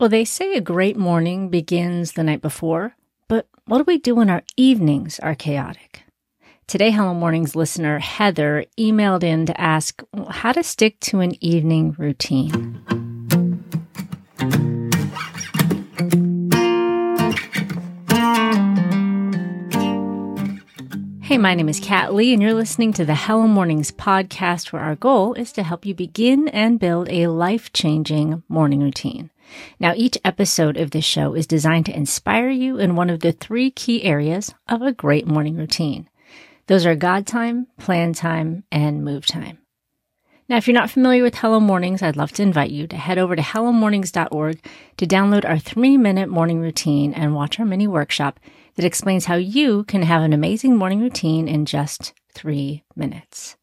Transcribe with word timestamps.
Well, 0.00 0.08
they 0.08 0.24
say 0.24 0.54
a 0.54 0.60
great 0.60 0.96
morning 0.96 1.48
begins 1.48 2.12
the 2.12 2.24
night 2.24 2.42
before, 2.42 2.96
but 3.28 3.46
what 3.66 3.78
do 3.78 3.84
we 3.86 3.98
do 3.98 4.14
when 4.16 4.30
our 4.30 4.42
evenings 4.56 5.20
are 5.20 5.34
chaotic? 5.34 6.02
Today, 6.66 6.90
Hello 6.90 7.14
Mornings 7.14 7.54
listener 7.54 7.98
Heather 7.98 8.64
emailed 8.78 9.22
in 9.22 9.46
to 9.46 9.60
ask 9.60 10.02
how 10.30 10.52
to 10.52 10.62
stick 10.62 10.98
to 11.00 11.20
an 11.20 11.32
evening 11.44 11.94
routine. 11.98 13.11
Hey, 21.32 21.38
my 21.38 21.54
name 21.54 21.70
is 21.70 21.80
Kat 21.80 22.12
Lee, 22.12 22.34
and 22.34 22.42
you're 22.42 22.52
listening 22.52 22.92
to 22.92 23.06
the 23.06 23.14
Hello 23.14 23.46
Mornings 23.46 23.90
podcast, 23.90 24.70
where 24.70 24.82
our 24.82 24.96
goal 24.96 25.32
is 25.32 25.50
to 25.52 25.62
help 25.62 25.86
you 25.86 25.94
begin 25.94 26.46
and 26.48 26.78
build 26.78 27.08
a 27.08 27.28
life 27.28 27.72
changing 27.72 28.42
morning 28.50 28.82
routine. 28.82 29.30
Now, 29.80 29.94
each 29.96 30.18
episode 30.26 30.76
of 30.76 30.90
this 30.90 31.06
show 31.06 31.32
is 31.32 31.46
designed 31.46 31.86
to 31.86 31.96
inspire 31.96 32.50
you 32.50 32.78
in 32.78 32.96
one 32.96 33.08
of 33.08 33.20
the 33.20 33.32
three 33.32 33.70
key 33.70 34.04
areas 34.04 34.52
of 34.68 34.82
a 34.82 34.92
great 34.92 35.26
morning 35.26 35.56
routine. 35.56 36.06
Those 36.66 36.84
are 36.84 36.94
God 36.94 37.26
time, 37.26 37.66
plan 37.78 38.12
time, 38.12 38.64
and 38.70 39.02
move 39.02 39.24
time. 39.24 39.56
Now, 40.50 40.58
if 40.58 40.68
you're 40.68 40.74
not 40.74 40.90
familiar 40.90 41.22
with 41.22 41.36
Hello 41.36 41.60
Mornings, 41.60 42.02
I'd 42.02 42.14
love 42.14 42.32
to 42.32 42.42
invite 42.42 42.72
you 42.72 42.86
to 42.88 42.96
head 42.98 43.16
over 43.16 43.34
to 43.34 43.40
hellomornings.org 43.40 44.62
to 44.98 45.06
download 45.06 45.48
our 45.48 45.58
three 45.58 45.96
minute 45.96 46.28
morning 46.28 46.60
routine 46.60 47.14
and 47.14 47.34
watch 47.34 47.58
our 47.58 47.64
mini 47.64 47.86
workshop 47.86 48.38
that 48.74 48.84
explains 48.84 49.26
how 49.26 49.36
you 49.36 49.84
can 49.84 50.02
have 50.02 50.22
an 50.22 50.32
amazing 50.32 50.76
morning 50.76 51.00
routine 51.00 51.48
in 51.48 51.66
just 51.66 52.12
three 52.34 52.84
minutes. 52.96 53.56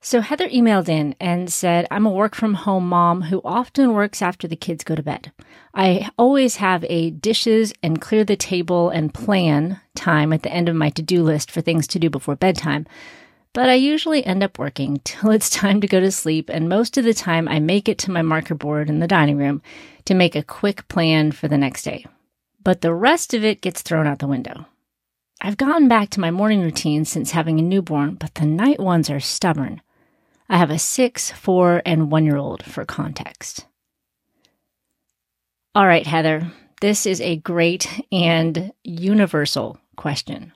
So 0.00 0.20
Heather 0.20 0.50
emailed 0.50 0.90
in 0.90 1.14
and 1.18 1.50
said, 1.50 1.86
I'm 1.90 2.04
a 2.04 2.10
work 2.10 2.34
from 2.34 2.52
home 2.52 2.86
mom 2.90 3.22
who 3.22 3.40
often 3.42 3.94
works 3.94 4.20
after 4.20 4.46
the 4.46 4.54
kids 4.54 4.84
go 4.84 4.94
to 4.94 5.02
bed. 5.02 5.32
I 5.72 6.10
always 6.18 6.56
have 6.56 6.84
a 6.90 7.10
dishes 7.10 7.72
and 7.82 8.02
clear 8.02 8.22
the 8.22 8.36
table 8.36 8.90
and 8.90 9.14
plan 9.14 9.80
time 9.94 10.34
at 10.34 10.42
the 10.42 10.52
end 10.52 10.68
of 10.68 10.76
my 10.76 10.90
to 10.90 11.00
do 11.00 11.22
list 11.22 11.50
for 11.50 11.62
things 11.62 11.86
to 11.86 11.98
do 11.98 12.10
before 12.10 12.36
bedtime. 12.36 12.86
But 13.54 13.70
I 13.70 13.74
usually 13.74 14.26
end 14.26 14.42
up 14.42 14.58
working 14.58 15.00
till 15.04 15.30
it's 15.30 15.48
time 15.48 15.80
to 15.80 15.86
go 15.86 16.00
to 16.00 16.10
sleep, 16.10 16.50
and 16.50 16.68
most 16.68 16.98
of 16.98 17.04
the 17.04 17.14
time 17.14 17.48
I 17.48 17.58
make 17.58 17.88
it 17.88 17.96
to 18.00 18.10
my 18.10 18.20
marker 18.20 18.54
board 18.54 18.90
in 18.90 18.98
the 18.98 19.06
dining 19.06 19.38
room 19.38 19.62
to 20.04 20.12
make 20.12 20.36
a 20.36 20.42
quick 20.42 20.86
plan 20.88 21.32
for 21.32 21.48
the 21.48 21.56
next 21.56 21.82
day. 21.82 22.04
But 22.64 22.80
the 22.80 22.94
rest 22.94 23.34
of 23.34 23.44
it 23.44 23.60
gets 23.60 23.82
thrown 23.82 24.06
out 24.06 24.18
the 24.18 24.26
window. 24.26 24.66
I've 25.40 25.58
gotten 25.58 25.88
back 25.88 26.08
to 26.10 26.20
my 26.20 26.30
morning 26.30 26.62
routine 26.62 27.04
since 27.04 27.32
having 27.32 27.58
a 27.58 27.62
newborn, 27.62 28.14
but 28.14 28.34
the 28.34 28.46
night 28.46 28.80
ones 28.80 29.10
are 29.10 29.20
stubborn. 29.20 29.82
I 30.48 30.56
have 30.56 30.70
a 30.70 30.78
six, 30.78 31.30
four, 31.30 31.82
and 31.84 32.10
one 32.10 32.24
year 32.24 32.36
old 32.36 32.64
for 32.64 32.84
context. 32.84 33.66
All 35.74 35.86
right, 35.86 36.06
Heather, 36.06 36.52
this 36.80 37.04
is 37.04 37.20
a 37.20 37.36
great 37.36 37.88
and 38.10 38.72
universal 38.82 39.78
question. 39.96 40.52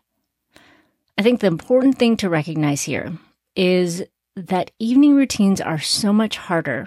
I 1.19 1.23
think 1.23 1.41
the 1.41 1.49
important 1.49 1.99
thing 1.99 2.17
to 2.19 2.31
recognize 2.31 2.83
here 2.83 3.13
is 3.57 4.05
that 4.37 4.71
evening 4.79 5.17
routines 5.17 5.61
are 5.61 5.81
so 5.81 6.13
much 6.13 6.37
harder 6.37 6.87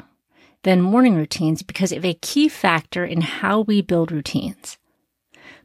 than 0.63 0.81
morning 0.81 1.16
routines 1.16 1.61
because 1.61 1.91
of 1.91 2.06
a 2.06 2.13
key 2.13 2.47
factor 2.47 3.03
in 3.03 3.22
how 3.22 3.61
we 3.61 3.81
build 3.81 4.11
routines. 4.11 4.78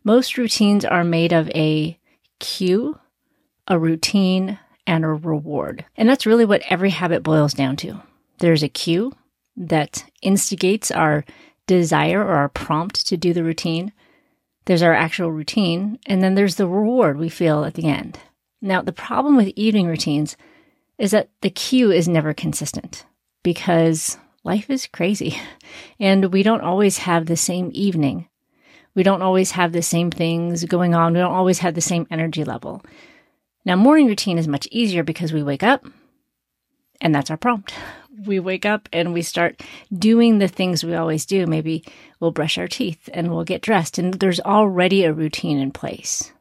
Most 0.04 0.38
routines 0.38 0.84
are 0.84 1.04
made 1.04 1.32
of 1.32 1.48
a 1.50 1.98
cue, 2.38 2.98
a 3.68 3.78
routine, 3.78 4.58
and 4.86 5.04
a 5.04 5.08
reward. 5.08 5.84
And 5.96 6.08
that's 6.08 6.26
really 6.26 6.44
what 6.44 6.62
every 6.68 6.90
habit 6.90 7.22
boils 7.22 7.54
down 7.54 7.76
to. 7.76 8.02
There's 8.38 8.62
a 8.62 8.68
cue 8.68 9.12
that 9.56 10.04
instigates 10.22 10.90
our 10.90 11.24
desire 11.66 12.20
or 12.22 12.34
our 12.34 12.48
prompt 12.48 13.06
to 13.06 13.16
do 13.16 13.32
the 13.32 13.44
routine. 13.44 13.92
There's 14.66 14.82
our 14.82 14.94
actual 14.94 15.32
routine. 15.32 15.98
And 16.06 16.22
then 16.22 16.34
there's 16.34 16.56
the 16.56 16.68
reward 16.68 17.18
we 17.18 17.28
feel 17.28 17.64
at 17.64 17.74
the 17.74 17.86
end. 17.86 18.18
Now, 18.62 18.82
the 18.82 18.92
problem 18.92 19.36
with 19.36 19.48
evening 19.56 19.86
routines 19.86 20.36
is 20.98 21.10
that 21.10 21.30
the 21.42 21.50
cue 21.50 21.90
is 21.90 22.08
never 22.08 22.32
consistent 22.32 23.04
because 23.42 24.18
life 24.44 24.70
is 24.70 24.86
crazy 24.86 25.38
and 26.00 26.32
we 26.32 26.42
don't 26.42 26.62
always 26.62 26.98
have 26.98 27.26
the 27.26 27.36
same 27.36 27.70
evening. 27.74 28.28
We 28.96 29.04
don't 29.04 29.22
always 29.22 29.52
have 29.52 29.70
the 29.70 29.82
same 29.82 30.10
things 30.10 30.64
going 30.64 30.94
on. 30.94 31.12
We 31.12 31.20
don't 31.20 31.32
always 31.32 31.60
have 31.60 31.74
the 31.74 31.80
same 31.80 32.08
energy 32.10 32.42
level. 32.42 32.82
Now, 33.64 33.76
morning 33.76 34.06
routine 34.06 34.38
is 34.38 34.48
much 34.48 34.66
easier 34.72 35.04
because 35.04 35.32
we 35.32 35.42
wake 35.42 35.62
up 35.62 35.86
and 37.00 37.14
that's 37.14 37.30
our 37.30 37.36
prompt. 37.36 37.74
We 38.26 38.40
wake 38.40 38.64
up 38.64 38.88
and 38.94 39.12
we 39.12 39.20
start 39.20 39.62
doing 39.92 40.38
the 40.38 40.48
things 40.48 40.82
we 40.82 40.94
always 40.94 41.26
do. 41.26 41.46
Maybe 41.46 41.84
we'll 42.18 42.30
brush 42.30 42.56
our 42.56 42.66
teeth 42.66 43.10
and 43.12 43.30
we'll 43.30 43.44
get 43.44 43.60
dressed, 43.60 43.98
and 43.98 44.14
there's 44.14 44.40
already 44.40 45.04
a 45.04 45.12
routine 45.12 45.58
in 45.58 45.70
place. 45.70 46.32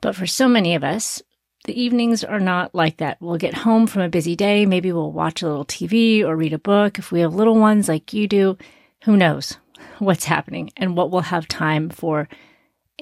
But 0.00 0.16
for 0.16 0.26
so 0.26 0.48
many 0.48 0.74
of 0.74 0.82
us, 0.82 1.22
the 1.64 1.80
evenings 1.80 2.24
are 2.24 2.40
not 2.40 2.74
like 2.74 2.96
that. 2.96 3.18
We'll 3.20 3.36
get 3.36 3.54
home 3.54 3.86
from 3.86 4.02
a 4.02 4.08
busy 4.08 4.34
day. 4.34 4.66
Maybe 4.66 4.90
we'll 4.90 5.12
watch 5.12 5.42
a 5.42 5.46
little 5.46 5.64
TV 5.64 6.24
or 6.24 6.34
read 6.34 6.52
a 6.52 6.58
book. 6.58 6.98
If 6.98 7.12
we 7.12 7.20
have 7.20 7.36
little 7.36 7.56
ones 7.56 7.88
like 7.88 8.12
you 8.12 8.26
do, 8.26 8.58
who 9.04 9.16
knows 9.16 9.58
what's 10.00 10.24
happening 10.24 10.70
and 10.76 10.96
what 10.96 11.10
we'll 11.10 11.20
have 11.22 11.48
time 11.48 11.90
for 11.90 12.28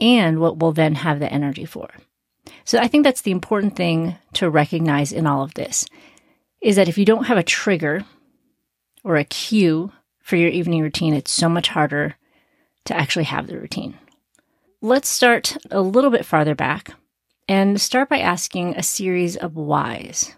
and 0.00 0.40
what 0.40 0.58
we'll 0.58 0.72
then 0.72 0.94
have 0.96 1.20
the 1.20 1.32
energy 1.32 1.64
for. 1.64 1.88
So 2.64 2.78
I 2.78 2.88
think 2.88 3.04
that's 3.04 3.22
the 3.22 3.30
important 3.30 3.76
thing 3.76 4.16
to 4.34 4.50
recognize 4.50 5.12
in 5.12 5.26
all 5.26 5.42
of 5.42 5.54
this 5.54 5.86
is 6.60 6.76
that 6.76 6.88
if 6.88 6.98
you 6.98 7.04
don't 7.04 7.26
have 7.26 7.38
a 7.38 7.42
trigger 7.42 8.04
or 9.04 9.16
a 9.16 9.24
cue 9.24 9.92
for 10.20 10.36
your 10.36 10.50
evening 10.50 10.82
routine, 10.82 11.14
it's 11.14 11.30
so 11.30 11.48
much 11.48 11.68
harder 11.68 12.16
to 12.84 12.96
actually 12.96 13.24
have 13.24 13.46
the 13.46 13.58
routine. 13.58 13.96
Let's 14.80 15.08
start 15.08 15.56
a 15.70 15.80
little 15.80 16.10
bit 16.10 16.24
farther 16.24 16.54
back 16.54 16.92
and 17.48 17.80
start 17.80 18.08
by 18.08 18.18
asking 18.18 18.74
a 18.74 18.82
series 18.82 19.36
of 19.36 19.56
whys. 19.56 20.34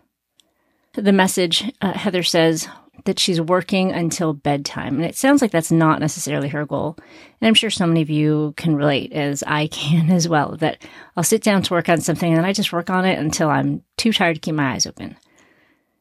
The 0.94 1.12
message, 1.12 1.72
uh, 1.80 1.92
Heather 1.92 2.22
says, 2.22 2.68
that 3.04 3.18
she's 3.18 3.40
working 3.40 3.92
until 3.92 4.32
bedtime. 4.32 4.96
And 4.96 5.04
it 5.04 5.16
sounds 5.16 5.42
like 5.42 5.50
that's 5.50 5.72
not 5.72 6.00
necessarily 6.00 6.48
her 6.48 6.66
goal. 6.66 6.96
And 7.40 7.48
I'm 7.48 7.54
sure 7.54 7.70
so 7.70 7.86
many 7.86 8.02
of 8.02 8.10
you 8.10 8.54
can 8.56 8.76
relate, 8.76 9.12
as 9.12 9.42
I 9.46 9.68
can 9.68 10.10
as 10.10 10.28
well, 10.28 10.56
that 10.58 10.82
I'll 11.16 11.24
sit 11.24 11.42
down 11.42 11.62
to 11.62 11.74
work 11.74 11.88
on 11.88 12.00
something 12.00 12.32
and 12.32 12.46
I 12.46 12.52
just 12.52 12.72
work 12.72 12.90
on 12.90 13.04
it 13.04 13.18
until 13.18 13.48
I'm 13.48 13.82
too 13.96 14.12
tired 14.12 14.34
to 14.34 14.40
keep 14.40 14.54
my 14.54 14.72
eyes 14.74 14.86
open. 14.86 15.16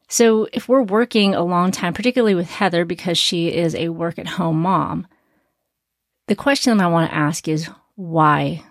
So 0.08 0.48
if 0.52 0.68
we're 0.68 0.82
working 0.82 1.36
a 1.36 1.44
long 1.44 1.72
time, 1.72 1.94
particularly 1.94 2.34
with 2.36 2.50
Heather, 2.50 2.84
because 2.84 3.18
she 3.18 3.54
is 3.54 3.76
a 3.76 3.90
work 3.90 4.18
at 4.18 4.28
home 4.28 4.62
mom, 4.62 5.08
the 6.28 6.36
question 6.36 6.80
I 6.80 6.88
want 6.88 7.10
to 7.10 7.16
ask 7.16 7.48
is 7.48 7.70
why 7.96 8.64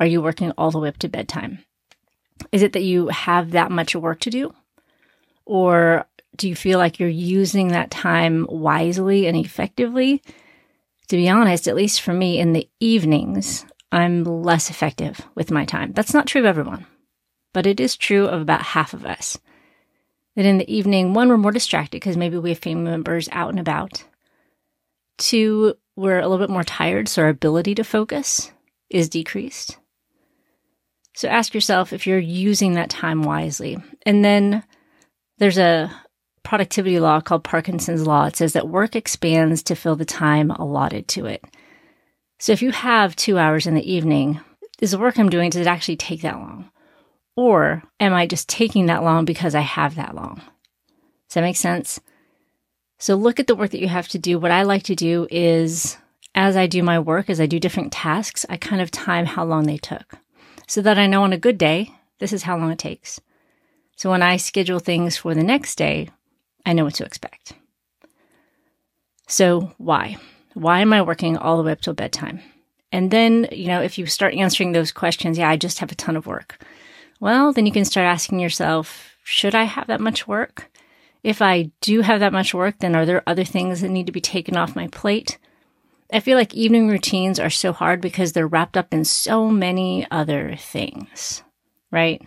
are 0.00 0.06
you 0.06 0.20
working 0.20 0.52
all 0.52 0.70
the 0.70 0.78
way 0.78 0.88
up 0.88 0.96
to 0.98 1.08
bedtime? 1.08 1.64
Is 2.50 2.62
it 2.62 2.72
that 2.72 2.82
you 2.82 3.08
have 3.08 3.52
that 3.52 3.70
much 3.70 3.94
work 3.94 4.20
to 4.20 4.30
do? 4.30 4.54
Or 5.44 6.06
do 6.36 6.48
you 6.48 6.54
feel 6.54 6.78
like 6.78 6.98
you're 6.98 7.08
using 7.08 7.68
that 7.68 7.90
time 7.90 8.46
wisely 8.48 9.26
and 9.26 9.36
effectively? 9.36 10.22
To 11.08 11.16
be 11.16 11.28
honest, 11.28 11.68
at 11.68 11.74
least 11.74 12.02
for 12.02 12.12
me 12.12 12.38
in 12.38 12.52
the 12.52 12.68
evenings, 12.78 13.66
I'm 13.92 14.24
less 14.24 14.70
effective 14.70 15.20
with 15.34 15.50
my 15.50 15.64
time. 15.64 15.92
That's 15.92 16.14
not 16.14 16.26
true 16.26 16.40
of 16.40 16.46
everyone, 16.46 16.86
but 17.52 17.66
it 17.66 17.80
is 17.80 17.96
true 17.96 18.26
of 18.26 18.40
about 18.40 18.62
half 18.62 18.94
of 18.94 19.04
us. 19.04 19.38
That 20.36 20.46
in 20.46 20.58
the 20.58 20.72
evening, 20.72 21.12
one, 21.12 21.28
we're 21.28 21.36
more 21.36 21.50
distracted 21.50 21.96
because 21.96 22.16
maybe 22.16 22.38
we 22.38 22.50
have 22.50 22.58
family 22.58 22.90
members 22.90 23.28
out 23.32 23.50
and 23.50 23.58
about. 23.58 24.04
Two, 25.18 25.74
we're 25.96 26.20
a 26.20 26.28
little 26.28 26.46
bit 26.46 26.52
more 26.52 26.64
tired, 26.64 27.08
so 27.08 27.22
our 27.22 27.28
ability 27.28 27.74
to 27.74 27.84
focus 27.84 28.52
is 28.88 29.08
decreased. 29.08 29.76
So 31.14 31.28
ask 31.28 31.52
yourself 31.52 31.92
if 31.92 32.06
you're 32.06 32.18
using 32.18 32.74
that 32.74 32.88
time 32.88 33.22
wisely. 33.22 33.76
And 34.06 34.24
then 34.24 34.62
there's 35.38 35.58
a 35.58 35.90
productivity 36.42 36.98
law 37.00 37.20
called 37.20 37.44
Parkinson's 37.44 38.06
Law. 38.06 38.26
It 38.26 38.36
says 38.36 38.52
that 38.52 38.68
work 38.68 38.96
expands 38.96 39.62
to 39.64 39.74
fill 39.74 39.96
the 39.96 40.04
time 40.04 40.50
allotted 40.50 41.08
to 41.08 41.26
it. 41.26 41.44
So 42.38 42.52
if 42.52 42.62
you 42.62 42.72
have 42.72 43.16
two 43.16 43.38
hours 43.38 43.66
in 43.66 43.74
the 43.74 43.92
evening, 43.92 44.40
is 44.80 44.92
the 44.92 44.98
work 44.98 45.18
I'm 45.18 45.28
doing, 45.28 45.50
does 45.50 45.60
it 45.60 45.66
actually 45.66 45.96
take 45.96 46.22
that 46.22 46.38
long? 46.38 46.70
Or 47.36 47.82
am 48.00 48.14
I 48.14 48.26
just 48.26 48.48
taking 48.48 48.86
that 48.86 49.02
long 49.02 49.24
because 49.24 49.54
I 49.54 49.60
have 49.60 49.94
that 49.96 50.14
long? 50.14 50.36
Does 51.28 51.34
that 51.34 51.42
make 51.42 51.56
sense? 51.56 52.00
So 52.98 53.14
look 53.14 53.40
at 53.40 53.46
the 53.46 53.54
work 53.54 53.70
that 53.70 53.80
you 53.80 53.88
have 53.88 54.08
to 54.08 54.18
do. 54.18 54.38
What 54.38 54.50
I 54.50 54.62
like 54.62 54.82
to 54.84 54.94
do 54.94 55.26
is 55.30 55.96
as 56.34 56.56
I 56.56 56.66
do 56.66 56.82
my 56.82 56.98
work, 56.98 57.30
as 57.30 57.40
I 57.40 57.46
do 57.46 57.60
different 57.60 57.92
tasks, 57.92 58.44
I 58.48 58.56
kind 58.56 58.82
of 58.82 58.90
time 58.90 59.26
how 59.26 59.44
long 59.44 59.64
they 59.64 59.78
took 59.78 60.18
so 60.70 60.80
that 60.82 61.00
I 61.00 61.08
know 61.08 61.24
on 61.24 61.32
a 61.32 61.36
good 61.36 61.58
day, 61.58 61.92
this 62.20 62.32
is 62.32 62.44
how 62.44 62.56
long 62.56 62.70
it 62.70 62.78
takes. 62.78 63.20
So 63.96 64.08
when 64.08 64.22
I 64.22 64.36
schedule 64.36 64.78
things 64.78 65.16
for 65.16 65.34
the 65.34 65.42
next 65.42 65.74
day, 65.74 66.10
I 66.64 66.72
know 66.72 66.84
what 66.84 66.94
to 66.94 67.04
expect. 67.04 67.52
So, 69.26 69.72
why? 69.78 70.16
Why 70.54 70.80
am 70.80 70.92
I 70.92 71.02
working 71.02 71.36
all 71.36 71.56
the 71.56 71.62
way 71.62 71.72
up 71.72 71.80
till 71.80 71.94
bedtime? 71.94 72.40
And 72.92 73.10
then, 73.10 73.48
you 73.52 73.68
know, 73.68 73.80
if 73.80 73.98
you 73.98 74.06
start 74.06 74.34
answering 74.34 74.72
those 74.72 74.92
questions, 74.92 75.38
yeah, 75.38 75.48
I 75.48 75.56
just 75.56 75.78
have 75.78 75.92
a 75.92 75.94
ton 75.94 76.16
of 76.16 76.26
work. 76.26 76.64
Well, 77.20 77.52
then 77.52 77.66
you 77.66 77.72
can 77.72 77.84
start 77.84 78.06
asking 78.06 78.40
yourself, 78.40 79.16
should 79.22 79.54
I 79.54 79.64
have 79.64 79.86
that 79.86 80.00
much 80.00 80.26
work? 80.26 80.70
If 81.22 81.42
I 81.42 81.70
do 81.80 82.00
have 82.00 82.20
that 82.20 82.32
much 82.32 82.54
work, 82.54 82.78
then 82.78 82.96
are 82.96 83.06
there 83.06 83.22
other 83.26 83.44
things 83.44 83.82
that 83.82 83.90
need 83.90 84.06
to 84.06 84.12
be 84.12 84.20
taken 84.20 84.56
off 84.56 84.74
my 84.74 84.88
plate? 84.88 85.38
I 86.12 86.20
feel 86.20 86.36
like 86.36 86.54
evening 86.54 86.88
routines 86.88 87.38
are 87.38 87.50
so 87.50 87.72
hard 87.72 88.00
because 88.00 88.32
they're 88.32 88.48
wrapped 88.48 88.76
up 88.76 88.92
in 88.92 89.04
so 89.04 89.48
many 89.48 90.06
other 90.10 90.56
things, 90.56 91.44
right? 91.92 92.26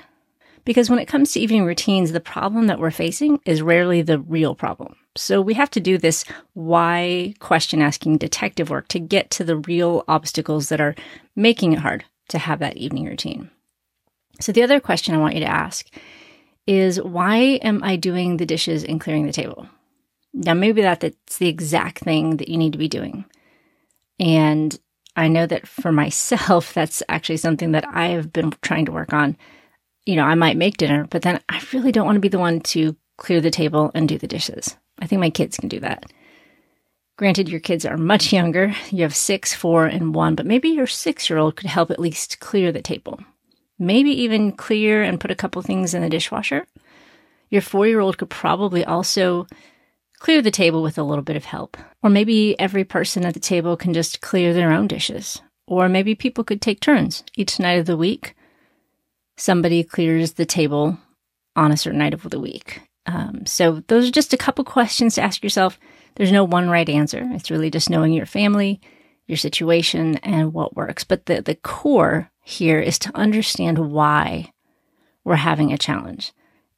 Because 0.65 0.89
when 0.89 0.99
it 0.99 1.07
comes 1.07 1.33
to 1.33 1.39
evening 1.39 1.65
routines, 1.65 2.11
the 2.11 2.19
problem 2.19 2.67
that 2.67 2.79
we're 2.79 2.91
facing 2.91 3.39
is 3.45 3.61
rarely 3.61 4.01
the 4.01 4.19
real 4.19 4.55
problem. 4.55 4.95
So 5.15 5.41
we 5.41 5.53
have 5.55 5.69
to 5.71 5.79
do 5.79 5.97
this 5.97 6.25
why 6.53 7.33
question 7.39 7.81
asking 7.81 8.17
detective 8.17 8.69
work 8.69 8.87
to 8.89 8.99
get 8.99 9.29
to 9.31 9.43
the 9.43 9.57
real 9.57 10.03
obstacles 10.07 10.69
that 10.69 10.81
are 10.81 10.95
making 11.35 11.73
it 11.73 11.79
hard 11.79 12.05
to 12.29 12.37
have 12.37 12.59
that 12.59 12.77
evening 12.77 13.05
routine. 13.05 13.49
So 14.39 14.51
the 14.51 14.63
other 14.63 14.79
question 14.79 15.13
I 15.13 15.19
want 15.19 15.35
you 15.35 15.41
to 15.41 15.45
ask 15.45 15.87
is 16.65 17.01
why 17.01 17.37
am 17.61 17.83
I 17.83 17.97
doing 17.97 18.37
the 18.37 18.45
dishes 18.45 18.83
and 18.83 18.99
clearing 18.99 19.25
the 19.25 19.33
table? 19.33 19.67
Now, 20.33 20.53
maybe 20.53 20.81
that, 20.81 21.01
that's 21.01 21.37
the 21.37 21.47
exact 21.47 21.99
thing 21.99 22.37
that 22.37 22.47
you 22.47 22.57
need 22.57 22.71
to 22.71 22.79
be 22.79 22.87
doing. 22.87 23.25
And 24.19 24.77
I 25.15 25.27
know 25.27 25.45
that 25.45 25.67
for 25.67 25.91
myself, 26.03 26.73
that's 26.73 27.03
actually 27.09 27.37
something 27.37 27.73
that 27.73 27.87
I 27.87 28.07
have 28.07 28.33
been 28.33 28.53
trying 28.61 28.85
to 28.85 28.91
work 28.91 29.13
on. 29.13 29.37
You 30.05 30.15
know, 30.15 30.23
I 30.23 30.35
might 30.35 30.57
make 30.57 30.77
dinner, 30.77 31.07
but 31.09 31.21
then 31.21 31.39
I 31.49 31.61
really 31.71 31.91
don't 31.91 32.05
want 32.05 32.17
to 32.17 32.21
be 32.21 32.27
the 32.27 32.39
one 32.39 32.59
to 32.61 32.95
clear 33.17 33.39
the 33.41 33.51
table 33.51 33.91
and 33.93 34.07
do 34.07 34.17
the 34.17 34.27
dishes. 34.27 34.75
I 34.99 35.07
think 35.07 35.19
my 35.19 35.29
kids 35.29 35.57
can 35.57 35.69
do 35.69 35.79
that. 35.79 36.05
Granted, 37.15 37.47
your 37.47 37.59
kids 37.59 37.85
are 37.85 37.97
much 37.97 38.33
younger. 38.33 38.73
You 38.89 39.03
have 39.03 39.15
six, 39.15 39.53
four, 39.53 39.85
and 39.85 40.15
one, 40.15 40.35
but 40.35 40.45
maybe 40.45 40.69
your 40.69 40.87
six 40.87 41.29
year 41.29 41.39
old 41.39 41.55
could 41.55 41.69
help 41.69 41.91
at 41.91 41.99
least 41.99 42.39
clear 42.39 42.71
the 42.71 42.81
table. 42.81 43.19
Maybe 43.77 44.09
even 44.09 44.51
clear 44.51 45.03
and 45.03 45.19
put 45.19 45.31
a 45.31 45.35
couple 45.35 45.61
things 45.61 45.93
in 45.93 46.01
the 46.01 46.09
dishwasher. 46.09 46.65
Your 47.49 47.61
four 47.61 47.85
year 47.87 47.99
old 47.99 48.17
could 48.17 48.29
probably 48.29 48.83
also 48.83 49.45
clear 50.17 50.41
the 50.41 50.51
table 50.51 50.81
with 50.81 50.97
a 50.97 51.03
little 51.03 51.23
bit 51.23 51.35
of 51.35 51.45
help. 51.45 51.77
Or 52.01 52.09
maybe 52.09 52.59
every 52.59 52.83
person 52.83 53.25
at 53.25 53.35
the 53.35 53.39
table 53.39 53.77
can 53.77 53.93
just 53.93 54.21
clear 54.21 54.53
their 54.53 54.71
own 54.71 54.87
dishes. 54.87 55.41
Or 55.67 55.87
maybe 55.87 56.15
people 56.15 56.43
could 56.43 56.61
take 56.61 56.79
turns 56.79 57.23
each 57.35 57.59
night 57.59 57.79
of 57.79 57.85
the 57.85 57.97
week. 57.97 58.35
Somebody 59.37 59.83
clears 59.83 60.33
the 60.33 60.45
table 60.45 60.97
on 61.55 61.71
a 61.71 61.77
certain 61.77 61.99
night 61.99 62.13
of 62.13 62.29
the 62.29 62.39
week. 62.39 62.81
Um, 63.05 63.45
so 63.45 63.83
those 63.87 64.07
are 64.07 64.11
just 64.11 64.33
a 64.33 64.37
couple 64.37 64.63
questions 64.63 65.15
to 65.15 65.21
ask 65.21 65.43
yourself. 65.43 65.79
There's 66.15 66.31
no 66.31 66.43
one 66.43 66.69
right 66.69 66.87
answer. 66.87 67.27
It's 67.31 67.51
really 67.51 67.69
just 67.69 67.89
knowing 67.89 68.13
your 68.13 68.25
family, 68.25 68.79
your 69.27 69.37
situation, 69.37 70.17
and 70.17 70.53
what 70.53 70.75
works. 70.75 71.03
But 71.03 71.25
the, 71.25 71.41
the 71.41 71.55
core 71.55 72.31
here 72.43 72.79
is 72.79 72.99
to 72.99 73.15
understand 73.15 73.91
why 73.91 74.51
we're 75.23 75.35
having 75.35 75.71
a 75.71 75.77
challenge. 75.77 76.33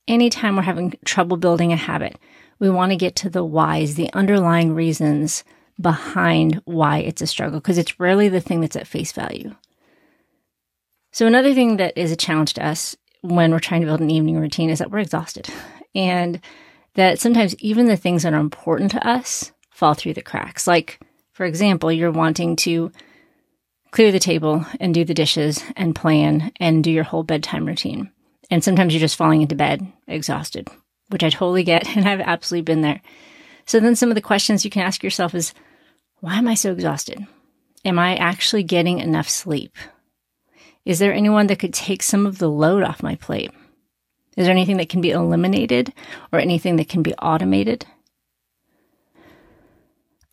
Anytime 0.07 0.55
we're 0.55 0.61
having 0.61 0.93
trouble 1.03 1.37
building 1.37 1.73
a 1.73 1.77
habit, 1.77 2.17
we 2.59 2.69
want 2.69 2.91
to 2.91 2.97
get 2.97 3.15
to 3.17 3.29
the 3.29 3.43
whys, 3.43 3.95
the 3.95 4.11
underlying 4.13 4.73
reasons 4.73 5.43
behind 5.79 6.61
why 6.65 6.99
it's 6.99 7.21
a 7.21 7.27
struggle, 7.27 7.59
because 7.59 7.77
it's 7.77 7.99
rarely 7.99 8.29
the 8.29 8.39
thing 8.39 8.61
that's 8.61 8.75
at 8.75 8.87
face 8.87 9.11
value. 9.11 9.53
So, 11.15 11.25
another 11.25 11.53
thing 11.53 11.77
that 11.77 11.97
is 11.97 12.11
a 12.11 12.17
challenge 12.17 12.55
to 12.55 12.67
us 12.67 12.93
when 13.21 13.51
we're 13.51 13.59
trying 13.59 13.79
to 13.79 13.87
build 13.87 14.01
an 14.01 14.11
evening 14.11 14.37
routine 14.37 14.69
is 14.69 14.79
that 14.79 14.91
we're 14.91 14.99
exhausted 14.99 15.49
and 15.95 16.41
that 16.95 17.19
sometimes 17.19 17.55
even 17.59 17.85
the 17.85 17.95
things 17.95 18.23
that 18.23 18.33
are 18.33 18.39
important 18.41 18.91
to 18.91 19.07
us 19.07 19.53
fall 19.69 19.93
through 19.93 20.15
the 20.15 20.21
cracks. 20.21 20.67
Like, 20.67 20.99
for 21.31 21.45
example, 21.45 21.89
you're 21.89 22.11
wanting 22.11 22.57
to 22.57 22.91
clear 23.91 24.11
the 24.11 24.19
table 24.19 24.65
and 24.81 24.93
do 24.93 25.05
the 25.05 25.13
dishes 25.13 25.63
and 25.77 25.95
plan 25.95 26.51
and 26.59 26.83
do 26.83 26.91
your 26.91 27.05
whole 27.05 27.23
bedtime 27.23 27.65
routine. 27.65 28.11
And 28.51 28.61
sometimes 28.61 28.93
you're 28.93 28.99
just 28.99 29.15
falling 29.15 29.41
into 29.41 29.55
bed 29.55 29.89
exhausted, 30.09 30.67
which 31.11 31.23
I 31.23 31.29
totally 31.29 31.63
get. 31.63 31.87
And 31.95 32.09
I've 32.09 32.19
absolutely 32.19 32.63
been 32.63 32.81
there. 32.81 32.99
So 33.65 33.79
then 33.79 33.95
some 33.95 34.09
of 34.09 34.15
the 34.15 34.21
questions 34.21 34.65
you 34.65 34.69
can 34.69 34.81
ask 34.81 35.01
yourself 35.01 35.33
is, 35.33 35.53
why 36.19 36.35
am 36.35 36.49
I 36.49 36.55
so 36.55 36.73
exhausted? 36.73 37.25
Am 37.85 37.99
I 37.99 38.17
actually 38.17 38.63
getting 38.63 38.99
enough 38.99 39.29
sleep? 39.29 39.77
Is 40.85 40.99
there 40.99 41.13
anyone 41.13 41.47
that 41.47 41.59
could 41.59 41.73
take 41.73 42.03
some 42.03 42.25
of 42.25 42.37
the 42.37 42.49
load 42.49 42.83
off 42.83 43.03
my 43.03 43.15
plate? 43.15 43.51
Is 44.37 44.45
there 44.45 44.51
anything 44.51 44.77
that 44.77 44.89
can 44.89 45.01
be 45.01 45.11
eliminated 45.11 45.93
or 46.31 46.39
anything 46.39 46.75
that 46.75 46.89
can 46.89 47.01
be 47.01 47.13
automated? 47.15 47.85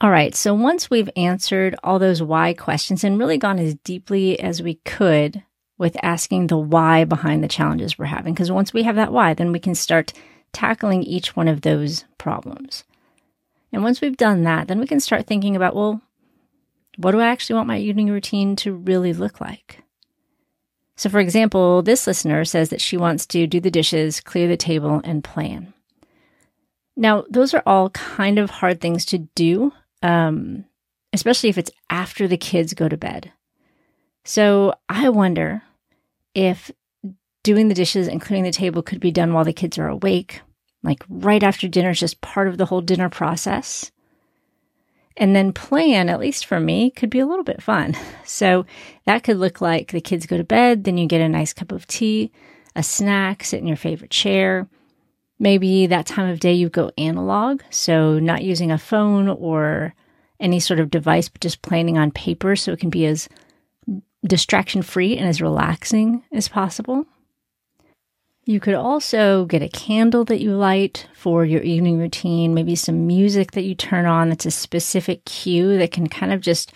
All 0.00 0.10
right, 0.10 0.34
so 0.34 0.52
once 0.52 0.90
we've 0.90 1.08
answered 1.16 1.76
all 1.84 2.00
those 2.00 2.20
why 2.20 2.54
questions 2.54 3.04
and 3.04 3.18
really 3.18 3.38
gone 3.38 3.60
as 3.60 3.76
deeply 3.76 4.38
as 4.40 4.60
we 4.60 4.74
could 4.84 5.44
with 5.78 5.96
asking 6.02 6.48
the 6.48 6.58
why 6.58 7.04
behind 7.04 7.42
the 7.42 7.48
challenges 7.48 7.96
we're 7.96 8.06
having, 8.06 8.34
because 8.34 8.50
once 8.50 8.72
we 8.72 8.82
have 8.82 8.96
that 8.96 9.12
why, 9.12 9.32
then 9.32 9.52
we 9.52 9.60
can 9.60 9.76
start 9.76 10.12
tackling 10.52 11.04
each 11.04 11.36
one 11.36 11.46
of 11.46 11.60
those 11.60 12.04
problems. 12.18 12.82
And 13.72 13.84
once 13.84 14.00
we've 14.00 14.16
done 14.16 14.42
that, 14.42 14.66
then 14.66 14.80
we 14.80 14.88
can 14.88 15.00
start 15.00 15.26
thinking 15.26 15.54
about, 15.54 15.76
well, 15.76 16.02
what 16.96 17.12
do 17.12 17.20
I 17.20 17.28
actually 17.28 17.54
want 17.54 17.68
my 17.68 17.78
evening 17.78 18.10
routine 18.10 18.56
to 18.56 18.74
really 18.74 19.12
look 19.12 19.40
like? 19.40 19.81
So, 21.02 21.10
for 21.10 21.18
example, 21.18 21.82
this 21.82 22.06
listener 22.06 22.44
says 22.44 22.68
that 22.68 22.80
she 22.80 22.96
wants 22.96 23.26
to 23.26 23.48
do 23.48 23.58
the 23.58 23.72
dishes, 23.72 24.20
clear 24.20 24.46
the 24.46 24.56
table, 24.56 25.00
and 25.02 25.24
plan. 25.24 25.74
Now, 26.96 27.24
those 27.28 27.54
are 27.54 27.62
all 27.66 27.90
kind 27.90 28.38
of 28.38 28.50
hard 28.50 28.80
things 28.80 29.04
to 29.06 29.18
do, 29.18 29.72
um, 30.04 30.64
especially 31.12 31.48
if 31.48 31.58
it's 31.58 31.72
after 31.90 32.28
the 32.28 32.36
kids 32.36 32.72
go 32.72 32.88
to 32.88 32.96
bed. 32.96 33.32
So, 34.24 34.74
I 34.88 35.08
wonder 35.08 35.64
if 36.36 36.70
doing 37.42 37.66
the 37.66 37.74
dishes 37.74 38.06
and 38.06 38.20
clearing 38.20 38.44
the 38.44 38.52
table 38.52 38.80
could 38.80 39.00
be 39.00 39.10
done 39.10 39.32
while 39.32 39.44
the 39.44 39.52
kids 39.52 39.78
are 39.78 39.88
awake, 39.88 40.40
like 40.84 41.02
right 41.08 41.42
after 41.42 41.66
dinner 41.66 41.90
is 41.90 41.98
just 41.98 42.20
part 42.20 42.46
of 42.46 42.58
the 42.58 42.66
whole 42.66 42.80
dinner 42.80 43.08
process. 43.08 43.90
And 45.16 45.36
then 45.36 45.52
plan, 45.52 46.08
at 46.08 46.20
least 46.20 46.46
for 46.46 46.58
me, 46.58 46.90
could 46.90 47.10
be 47.10 47.20
a 47.20 47.26
little 47.26 47.44
bit 47.44 47.62
fun. 47.62 47.96
So 48.24 48.64
that 49.04 49.24
could 49.24 49.36
look 49.36 49.60
like 49.60 49.92
the 49.92 50.00
kids 50.00 50.26
go 50.26 50.36
to 50.36 50.44
bed, 50.44 50.84
then 50.84 50.96
you 50.96 51.06
get 51.06 51.20
a 51.20 51.28
nice 51.28 51.52
cup 51.52 51.70
of 51.70 51.86
tea, 51.86 52.32
a 52.74 52.82
snack, 52.82 53.44
sit 53.44 53.60
in 53.60 53.66
your 53.66 53.76
favorite 53.76 54.10
chair. 54.10 54.68
Maybe 55.38 55.86
that 55.86 56.06
time 56.06 56.30
of 56.30 56.40
day 56.40 56.52
you 56.52 56.68
go 56.68 56.92
analog, 56.96 57.62
so 57.68 58.18
not 58.18 58.44
using 58.44 58.70
a 58.70 58.78
phone 58.78 59.28
or 59.28 59.94
any 60.40 60.60
sort 60.60 60.80
of 60.80 60.90
device, 60.90 61.28
but 61.28 61.40
just 61.40 61.62
planning 61.62 61.98
on 61.98 62.10
paper 62.10 62.56
so 62.56 62.72
it 62.72 62.80
can 62.80 62.90
be 62.90 63.06
as 63.06 63.28
distraction 64.24 64.82
free 64.82 65.16
and 65.16 65.28
as 65.28 65.42
relaxing 65.42 66.22
as 66.32 66.48
possible. 66.48 67.06
You 68.44 68.58
could 68.58 68.74
also 68.74 69.44
get 69.44 69.62
a 69.62 69.68
candle 69.68 70.24
that 70.24 70.40
you 70.40 70.56
light 70.56 71.06
for 71.14 71.44
your 71.44 71.62
evening 71.62 71.98
routine, 71.98 72.54
maybe 72.54 72.74
some 72.74 73.06
music 73.06 73.52
that 73.52 73.62
you 73.62 73.76
turn 73.76 74.04
on 74.04 74.30
that's 74.30 74.46
a 74.46 74.50
specific 74.50 75.24
cue 75.24 75.78
that 75.78 75.92
can 75.92 76.08
kind 76.08 76.32
of 76.32 76.40
just 76.40 76.72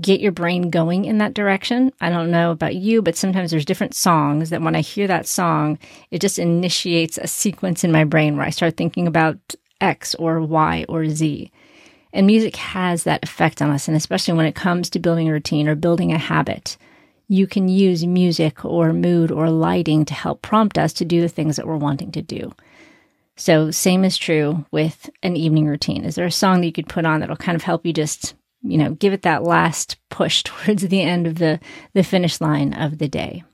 get 0.00 0.20
your 0.20 0.32
brain 0.32 0.70
going 0.70 1.04
in 1.04 1.18
that 1.18 1.34
direction. 1.34 1.92
I 2.00 2.10
don't 2.10 2.32
know 2.32 2.50
about 2.50 2.74
you, 2.74 3.00
but 3.00 3.16
sometimes 3.16 3.52
there's 3.52 3.64
different 3.64 3.94
songs 3.94 4.50
that 4.50 4.60
when 4.60 4.74
I 4.74 4.80
hear 4.80 5.06
that 5.06 5.28
song, 5.28 5.78
it 6.10 6.20
just 6.20 6.38
initiates 6.38 7.16
a 7.16 7.28
sequence 7.28 7.84
in 7.84 7.92
my 7.92 8.02
brain 8.02 8.36
where 8.36 8.46
I 8.46 8.50
start 8.50 8.76
thinking 8.76 9.06
about 9.06 9.36
X 9.80 10.16
or 10.16 10.40
Y 10.40 10.84
or 10.88 11.08
Z. 11.08 11.50
And 12.12 12.26
music 12.26 12.56
has 12.56 13.04
that 13.04 13.22
effect 13.22 13.62
on 13.62 13.70
us, 13.70 13.86
and 13.86 13.96
especially 13.96 14.34
when 14.34 14.46
it 14.46 14.56
comes 14.56 14.90
to 14.90 14.98
building 14.98 15.28
a 15.28 15.32
routine 15.32 15.68
or 15.68 15.76
building 15.76 16.12
a 16.12 16.18
habit 16.18 16.76
you 17.28 17.46
can 17.46 17.68
use 17.68 18.06
music 18.06 18.64
or 18.64 18.92
mood 18.92 19.30
or 19.30 19.50
lighting 19.50 20.04
to 20.06 20.14
help 20.14 20.42
prompt 20.42 20.78
us 20.78 20.92
to 20.94 21.04
do 21.04 21.20
the 21.20 21.28
things 21.28 21.56
that 21.56 21.66
we're 21.66 21.76
wanting 21.76 22.10
to 22.12 22.22
do. 22.22 22.52
So, 23.36 23.70
same 23.70 24.04
is 24.04 24.16
true 24.16 24.64
with 24.72 25.08
an 25.22 25.36
evening 25.36 25.66
routine. 25.66 26.04
Is 26.04 26.16
there 26.16 26.26
a 26.26 26.30
song 26.30 26.60
that 26.60 26.66
you 26.66 26.72
could 26.72 26.88
put 26.88 27.04
on 27.04 27.20
that'll 27.20 27.36
kind 27.36 27.54
of 27.54 27.62
help 27.62 27.86
you 27.86 27.92
just, 27.92 28.34
you 28.62 28.76
know, 28.76 28.94
give 28.94 29.12
it 29.12 29.22
that 29.22 29.44
last 29.44 29.96
push 30.08 30.42
towards 30.44 30.82
the 30.82 31.02
end 31.02 31.26
of 31.26 31.36
the, 31.36 31.60
the 31.92 32.02
finish 32.02 32.40
line 32.40 32.72
of 32.72 32.98
the 32.98 33.08
day? 33.08 33.44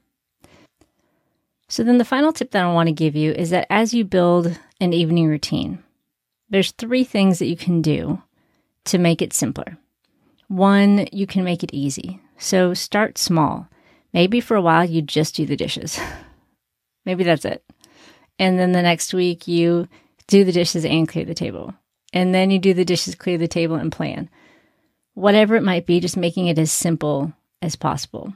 So, 1.69 1.83
then 1.85 1.99
the 1.99 2.05
final 2.05 2.33
tip 2.33 2.53
that 2.53 2.65
I 2.65 2.73
want 2.73 2.87
to 2.87 2.95
give 2.95 3.15
you 3.15 3.33
is 3.33 3.51
that 3.51 3.67
as 3.69 3.93
you 3.93 4.05
build 4.05 4.59
an 4.81 4.93
evening 4.95 5.27
routine, 5.27 5.83
there's 6.49 6.71
three 6.71 7.05
things 7.05 7.39
that 7.41 7.47
you 7.47 7.57
can 7.57 7.83
do 7.83 8.23
to 8.85 8.99
make 8.99 9.21
it 9.21 9.33
simpler. 9.33 9.77
One, 10.49 11.09
you 11.11 11.27
can 11.27 11.45
make 11.45 11.63
it 11.63 11.75
easy. 11.75 12.21
So 12.39 12.75
start 12.75 13.19
small. 13.19 13.69
Maybe 14.13 14.41
for 14.41 14.57
a 14.57 14.63
while 14.63 14.85
you 14.85 15.03
just 15.03 15.35
do 15.35 15.47
the 15.47 15.57
dishes. 15.57 15.99
Maybe 17.05 17.25
that's 17.25 17.45
it. 17.45 17.65
And 18.39 18.59
then 18.59 18.73
the 18.73 18.83
next 18.83 19.15
week 19.15 19.47
you 19.47 19.89
do 20.27 20.45
the 20.45 20.53
dishes 20.53 20.85
and 20.85 21.09
clear 21.09 21.25
the 21.25 21.35
table. 21.35 21.75
And 22.13 22.35
then 22.35 22.51
you 22.51 22.59
do 22.59 22.75
the 22.75 22.85
dishes, 22.85 23.15
clear 23.15 23.39
the 23.39 23.49
table, 23.49 23.77
and 23.77 23.91
plan. 23.91 24.31
Whatever 25.15 25.57
it 25.57 25.63
might 25.63 25.87
be, 25.87 26.01
just 26.01 26.17
making 26.17 26.47
it 26.47 26.59
as 26.59 26.73
simple 26.73 27.33
as 27.61 27.77
possible. 27.77 28.33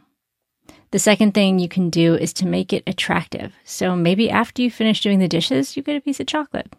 The 0.90 0.98
second 0.98 1.32
thing 1.32 1.58
you 1.58 1.68
can 1.68 1.90
do 1.90 2.14
is 2.14 2.32
to 2.34 2.46
make 2.46 2.72
it 2.72 2.82
attractive. 2.86 3.52
So 3.64 3.94
maybe 3.94 4.30
after 4.30 4.62
you 4.62 4.70
finish 4.70 5.02
doing 5.02 5.18
the 5.18 5.28
dishes, 5.28 5.76
you 5.76 5.82
get 5.82 5.96
a 5.96 6.00
piece 6.00 6.18
of 6.18 6.26
chocolate. 6.26 6.74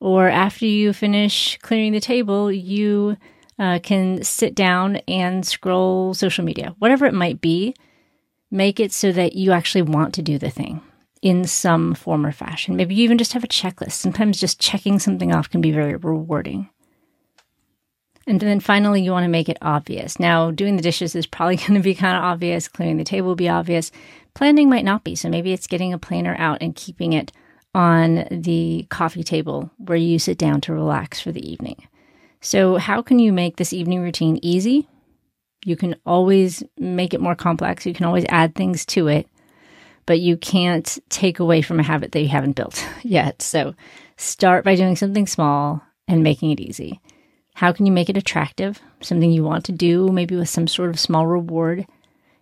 Or 0.00 0.28
after 0.28 0.66
you 0.66 0.92
finish 0.92 1.58
clearing 1.62 1.92
the 1.92 2.00
table, 2.00 2.50
you 2.50 3.16
uh, 3.58 3.78
can 3.82 4.22
sit 4.22 4.54
down 4.54 4.96
and 5.08 5.46
scroll 5.46 6.14
social 6.14 6.44
media, 6.44 6.74
whatever 6.78 7.06
it 7.06 7.14
might 7.14 7.40
be. 7.40 7.74
Make 8.50 8.80
it 8.80 8.92
so 8.92 9.12
that 9.12 9.34
you 9.34 9.52
actually 9.52 9.82
want 9.82 10.14
to 10.14 10.22
do 10.22 10.38
the 10.38 10.50
thing 10.50 10.80
in 11.20 11.44
some 11.44 11.94
form 11.94 12.24
or 12.24 12.32
fashion. 12.32 12.76
Maybe 12.76 12.94
you 12.94 13.04
even 13.04 13.18
just 13.18 13.32
have 13.32 13.44
a 13.44 13.48
checklist. 13.48 13.92
Sometimes 13.92 14.40
just 14.40 14.60
checking 14.60 14.98
something 14.98 15.34
off 15.34 15.50
can 15.50 15.60
be 15.60 15.72
very 15.72 15.96
rewarding. 15.96 16.70
And 18.26 18.40
then 18.40 18.60
finally, 18.60 19.02
you 19.02 19.10
want 19.10 19.24
to 19.24 19.28
make 19.28 19.48
it 19.48 19.56
obvious. 19.62 20.20
Now, 20.20 20.50
doing 20.50 20.76
the 20.76 20.82
dishes 20.82 21.14
is 21.14 21.26
probably 21.26 21.56
going 21.56 21.74
to 21.74 21.80
be 21.80 21.94
kind 21.94 22.16
of 22.16 22.22
obvious. 22.22 22.68
Clearing 22.68 22.98
the 22.98 23.04
table 23.04 23.28
will 23.28 23.36
be 23.36 23.48
obvious. 23.48 23.90
Planning 24.34 24.68
might 24.68 24.84
not 24.84 25.02
be. 25.02 25.14
So 25.14 25.28
maybe 25.28 25.52
it's 25.52 25.66
getting 25.66 25.92
a 25.92 25.98
planner 25.98 26.36
out 26.38 26.58
and 26.60 26.76
keeping 26.76 27.14
it 27.14 27.32
on 27.74 28.26
the 28.30 28.86
coffee 28.90 29.24
table 29.24 29.70
where 29.78 29.96
you 29.96 30.18
sit 30.18 30.38
down 30.38 30.60
to 30.62 30.72
relax 30.72 31.20
for 31.20 31.32
the 31.32 31.50
evening. 31.50 31.87
So, 32.40 32.76
how 32.76 33.02
can 33.02 33.18
you 33.18 33.32
make 33.32 33.56
this 33.56 33.72
evening 33.72 34.00
routine 34.00 34.38
easy? 34.42 34.88
You 35.64 35.76
can 35.76 35.96
always 36.06 36.62
make 36.78 37.12
it 37.12 37.20
more 37.20 37.34
complex. 37.34 37.84
You 37.84 37.94
can 37.94 38.06
always 38.06 38.24
add 38.28 38.54
things 38.54 38.86
to 38.86 39.08
it, 39.08 39.28
but 40.06 40.20
you 40.20 40.36
can't 40.36 40.98
take 41.08 41.40
away 41.40 41.62
from 41.62 41.80
a 41.80 41.82
habit 41.84 42.12
that 42.12 42.20
you 42.20 42.28
haven't 42.28 42.56
built 42.56 42.86
yet. 43.02 43.42
So, 43.42 43.74
start 44.16 44.64
by 44.64 44.76
doing 44.76 44.96
something 44.96 45.26
small 45.26 45.82
and 46.06 46.22
making 46.22 46.52
it 46.52 46.60
easy. 46.60 47.00
How 47.54 47.72
can 47.72 47.86
you 47.86 47.92
make 47.92 48.08
it 48.08 48.16
attractive? 48.16 48.80
Something 49.00 49.32
you 49.32 49.42
want 49.42 49.64
to 49.64 49.72
do, 49.72 50.08
maybe 50.10 50.36
with 50.36 50.48
some 50.48 50.68
sort 50.68 50.90
of 50.90 51.00
small 51.00 51.26
reward. 51.26 51.86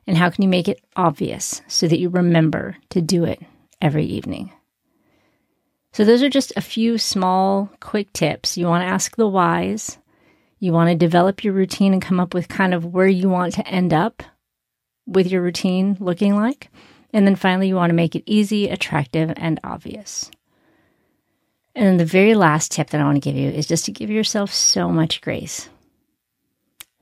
And 0.07 0.17
how 0.17 0.29
can 0.29 0.43
you 0.43 0.49
make 0.49 0.69
it 0.69 0.85
obvious 0.95 1.63
so 1.69 1.89
that 1.89 1.99
you 1.99 2.11
remember 2.11 2.77
to 2.91 3.01
do 3.01 3.25
it 3.25 3.41
every 3.81 4.05
evening? 4.05 4.53
So, 5.97 6.05
those 6.05 6.23
are 6.23 6.29
just 6.29 6.53
a 6.59 6.61
few 6.61 6.99
small, 6.99 7.71
quick 7.81 8.13
tips. 8.13 8.59
You 8.59 8.67
want 8.67 8.83
to 8.83 8.87
ask 8.87 9.17
the 9.17 9.27
whys. 9.27 9.97
You 10.59 10.73
want 10.73 10.91
to 10.91 10.95
develop 10.95 11.43
your 11.43 11.55
routine 11.55 11.95
and 11.95 12.03
come 12.03 12.21
up 12.21 12.35
with 12.35 12.49
kind 12.49 12.75
of 12.75 12.85
where 12.85 13.07
you 13.07 13.31
want 13.31 13.55
to 13.55 13.67
end 13.67 13.95
up 13.95 14.23
with 15.07 15.27
your 15.27 15.41
routine 15.41 15.97
looking 15.99 16.37
like. 16.37 16.69
And 17.15 17.27
then 17.27 17.35
finally, 17.35 17.69
you 17.69 17.77
want 17.77 17.89
to 17.89 17.97
make 17.97 18.15
it 18.15 18.25
easy, 18.27 18.69
attractive, 18.69 19.33
and 19.39 19.59
obvious. 19.65 20.31
And 21.75 21.87
then 21.87 21.97
the 21.97 22.05
very 22.05 22.35
last 22.35 22.73
tip 22.73 22.91
that 22.91 23.01
I 23.01 23.05
want 23.05 23.17
to 23.17 23.31
give 23.31 23.35
you 23.35 23.49
is 23.49 23.67
just 23.67 23.87
to 23.87 23.91
give 23.91 24.11
yourself 24.11 24.53
so 24.53 24.91
much 24.91 25.23
grace. 25.23 25.71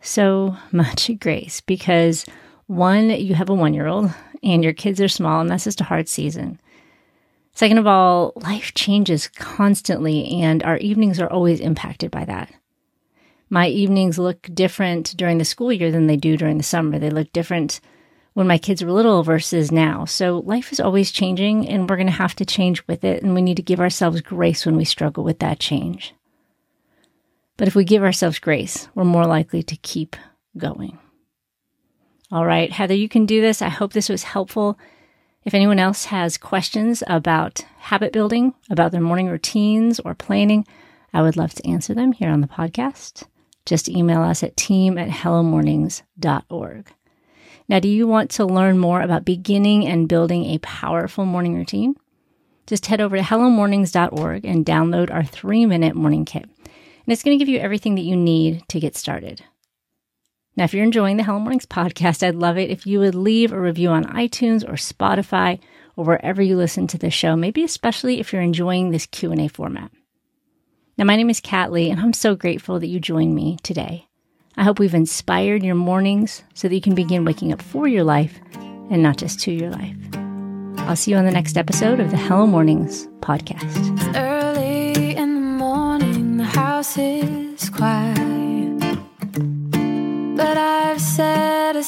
So 0.02 0.56
much 0.70 1.10
grace 1.18 1.60
because 1.62 2.26
one, 2.68 3.10
you 3.10 3.34
have 3.34 3.50
a 3.50 3.54
one 3.54 3.74
year 3.74 3.88
old 3.88 4.14
and 4.44 4.62
your 4.62 4.72
kids 4.72 5.00
are 5.00 5.08
small, 5.08 5.40
and 5.40 5.50
that's 5.50 5.64
just 5.64 5.80
a 5.80 5.84
hard 5.84 6.08
season. 6.08 6.60
Second 7.54 7.78
of 7.78 7.86
all, 7.86 8.32
life 8.36 8.74
changes 8.74 9.28
constantly, 9.28 10.40
and 10.40 10.62
our 10.62 10.76
evenings 10.78 11.20
are 11.20 11.30
always 11.30 11.60
impacted 11.60 12.10
by 12.10 12.24
that. 12.24 12.52
My 13.48 13.68
evenings 13.68 14.18
look 14.18 14.48
different 14.52 15.16
during 15.16 15.38
the 15.38 15.44
school 15.44 15.72
year 15.72 15.92
than 15.92 16.08
they 16.08 16.16
do 16.16 16.36
during 16.36 16.58
the 16.58 16.64
summer. 16.64 16.98
They 16.98 17.10
look 17.10 17.32
different 17.32 17.80
when 18.32 18.48
my 18.48 18.58
kids 18.58 18.82
were 18.82 18.90
little 18.90 19.22
versus 19.22 19.70
now. 19.70 20.04
So 20.04 20.38
life 20.40 20.72
is 20.72 20.80
always 20.80 21.12
changing, 21.12 21.68
and 21.68 21.88
we're 21.88 21.96
going 21.96 22.08
to 22.08 22.12
have 22.12 22.34
to 22.36 22.44
change 22.44 22.84
with 22.88 23.04
it, 23.04 23.22
and 23.22 23.34
we 23.34 23.42
need 23.42 23.56
to 23.56 23.62
give 23.62 23.78
ourselves 23.78 24.20
grace 24.20 24.66
when 24.66 24.76
we 24.76 24.84
struggle 24.84 25.22
with 25.22 25.38
that 25.38 25.60
change. 25.60 26.12
But 27.56 27.68
if 27.68 27.76
we 27.76 27.84
give 27.84 28.02
ourselves 28.02 28.40
grace, 28.40 28.88
we're 28.96 29.04
more 29.04 29.26
likely 29.26 29.62
to 29.62 29.76
keep 29.76 30.16
going. 30.58 30.98
All 32.32 32.44
right, 32.44 32.72
Heather, 32.72 32.94
you 32.94 33.08
can 33.08 33.26
do 33.26 33.40
this. 33.40 33.62
I 33.62 33.68
hope 33.68 33.92
this 33.92 34.08
was 34.08 34.24
helpful. 34.24 34.76
If 35.44 35.52
anyone 35.52 35.78
else 35.78 36.06
has 36.06 36.38
questions 36.38 37.02
about 37.06 37.64
habit 37.78 38.12
building, 38.12 38.54
about 38.70 38.92
their 38.92 39.00
morning 39.00 39.28
routines 39.28 40.00
or 40.00 40.14
planning, 40.14 40.66
I 41.12 41.20
would 41.20 41.36
love 41.36 41.52
to 41.54 41.68
answer 41.68 41.92
them 41.92 42.12
here 42.12 42.30
on 42.30 42.40
the 42.40 42.46
podcast. 42.46 43.24
Just 43.66 43.88
email 43.88 44.22
us 44.22 44.42
at 44.42 44.56
team 44.56 44.96
at 44.96 45.08
hellomornings.org. 45.08 46.92
Now, 47.68 47.78
do 47.78 47.88
you 47.88 48.06
want 48.06 48.30
to 48.32 48.44
learn 48.44 48.78
more 48.78 49.00
about 49.00 49.24
beginning 49.24 49.86
and 49.86 50.08
building 50.08 50.46
a 50.46 50.58
powerful 50.58 51.24
morning 51.24 51.54
routine? 51.54 51.94
Just 52.66 52.86
head 52.86 53.00
over 53.00 53.16
to 53.16 53.22
hellomornings.org 53.22 54.44
and 54.44 54.64
download 54.64 55.10
our 55.10 55.24
three 55.24 55.66
minute 55.66 55.94
morning 55.94 56.24
kit. 56.24 56.44
And 56.44 57.12
it's 57.12 57.22
going 57.22 57.38
to 57.38 57.42
give 57.42 57.52
you 57.52 57.58
everything 57.58 57.94
that 57.96 58.02
you 58.02 58.16
need 58.16 58.66
to 58.68 58.80
get 58.80 58.96
started. 58.96 59.42
Now, 60.56 60.64
if 60.64 60.72
you're 60.72 60.84
enjoying 60.84 61.16
the 61.16 61.24
Hello 61.24 61.40
Mornings 61.40 61.66
podcast, 61.66 62.24
I'd 62.24 62.36
love 62.36 62.58
it 62.58 62.70
if 62.70 62.86
you 62.86 63.00
would 63.00 63.16
leave 63.16 63.52
a 63.52 63.60
review 63.60 63.88
on 63.88 64.04
iTunes 64.04 64.62
or 64.62 64.74
Spotify 64.74 65.58
or 65.96 66.04
wherever 66.04 66.40
you 66.40 66.56
listen 66.56 66.86
to 66.88 66.98
the 66.98 67.10
show, 67.10 67.34
maybe 67.34 67.64
especially 67.64 68.20
if 68.20 68.32
you're 68.32 68.40
enjoying 68.42 68.90
this 68.90 69.06
Q&A 69.06 69.48
format. 69.48 69.90
Now, 70.96 71.04
my 71.06 71.16
name 71.16 71.28
is 71.28 71.40
Kat 71.40 71.72
Lee, 71.72 71.90
and 71.90 72.00
I'm 72.00 72.12
so 72.12 72.36
grateful 72.36 72.78
that 72.78 72.86
you 72.86 73.00
joined 73.00 73.34
me 73.34 73.58
today. 73.64 74.06
I 74.56 74.62
hope 74.62 74.78
we've 74.78 74.94
inspired 74.94 75.64
your 75.64 75.74
mornings 75.74 76.44
so 76.54 76.68
that 76.68 76.74
you 76.74 76.80
can 76.80 76.94
begin 76.94 77.24
waking 77.24 77.52
up 77.52 77.60
for 77.60 77.88
your 77.88 78.04
life 78.04 78.38
and 78.54 79.02
not 79.02 79.16
just 79.16 79.40
to 79.40 79.52
your 79.52 79.70
life. 79.70 79.96
I'll 80.86 80.94
see 80.94 81.10
you 81.10 81.16
on 81.16 81.24
the 81.24 81.32
next 81.32 81.56
episode 81.56 81.98
of 81.98 82.12
the 82.12 82.16
Hello 82.16 82.46
Mornings 82.46 83.08
podcast. 83.18 83.64
It's 83.98 84.16
early 84.16 85.16
in 85.16 85.34
the 85.34 85.40
morning, 85.40 86.36
the 86.36 86.44
house 86.44 86.96
is 86.96 87.68
quiet. 87.70 88.23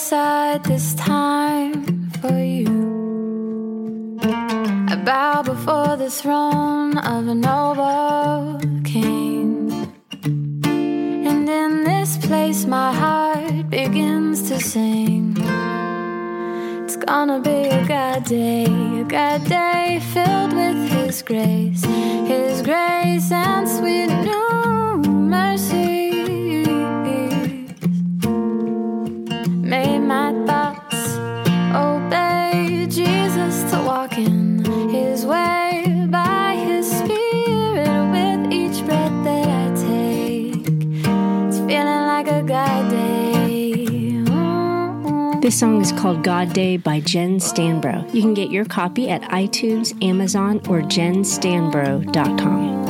Aside 0.07 0.63
this 0.63 0.95
time 0.95 2.11
for 2.21 2.39
you. 2.39 4.17
I 4.23 4.95
bow 5.05 5.43
before 5.43 5.97
the 5.97 6.09
throne 6.09 6.97
of 6.99 7.27
a 7.27 7.35
noble 7.35 8.61
king. 8.85 9.73
And 10.23 11.49
in 11.49 11.83
this 11.83 12.19
place, 12.19 12.67
my 12.67 12.93
heart 12.93 13.69
begins 13.69 14.49
to 14.49 14.61
sing. 14.61 15.37
It's 16.85 16.95
gonna 16.95 17.41
be 17.41 17.61
a 17.81 17.83
good 17.85 18.23
day, 18.27 18.67
a 19.01 19.05
good 19.17 19.43
day 19.49 20.01
filled 20.15 20.53
with 20.53 20.89
His 20.89 21.21
grace, 21.23 21.85
His 22.33 22.63
grace 22.63 23.33
and 23.33 23.69
sweet 23.69 24.11
new 24.31 24.86
Jesus 34.09 34.17
to 34.17 34.17
walk 34.19 34.19
in 34.19 34.65
His 34.91 35.25
way 35.27 36.07
by 36.11 36.55
His 36.55 36.89
Spirit 36.91 37.89
with 38.13 38.53
each 38.53 38.85
breath 38.85 39.25
that 39.25 39.49
I 39.49 39.75
take. 39.75 40.67
It's 41.49 41.59
feeling 41.59 42.07
like 42.07 42.29
a 42.29 42.43
God 42.43 42.91
day. 42.91 44.23
This 45.41 45.59
song 45.59 45.81
is 45.81 45.93
called 45.93 46.23
God 46.25 46.53
Day 46.53 46.77
by 46.77 47.01
Jen 47.01 47.39
Stanbro. 47.39 48.13
You 48.13 48.21
can 48.21 48.35
get 48.35 48.51
your 48.51 48.65
copy 48.65 49.09
at 49.09 49.23
iTunes, 49.23 49.95
Amazon, 50.03 50.57
or 50.69 50.81
jenstanbro.com. 50.81 52.86